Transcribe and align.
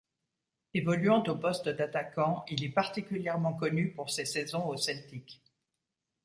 Évoluant 0.73 1.21
au 1.25 1.35
poste 1.35 1.69
d'attaquant, 1.69 2.43
il 2.49 2.63
est 2.63 2.69
particulièrement 2.69 3.53
connu 3.53 3.91
pour 3.91 4.09
ses 4.09 4.25
saisons 4.25 4.65
au 4.67 4.75
Celtic. 4.75 5.43